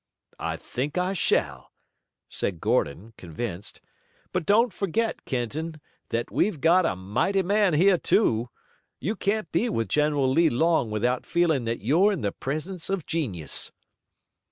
[0.39, 1.71] "I think I shall,"
[2.27, 3.81] said Gordon, convinced,
[4.33, 8.49] "but don't forget, Kenton, that we've got a mighty man here, too.
[8.99, 13.05] You can't be with General Lee long without feeling that you're in the presence of
[13.05, 13.71] genius."